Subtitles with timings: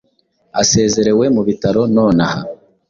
[0.61, 2.39] asezerewe mu bitaro nonaha